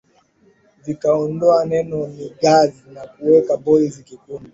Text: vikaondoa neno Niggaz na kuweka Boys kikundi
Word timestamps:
vikaondoa 0.85 1.65
neno 1.65 2.07
Niggaz 2.07 2.73
na 2.93 3.01
kuweka 3.07 3.57
Boys 3.57 3.97
kikundi 4.05 4.49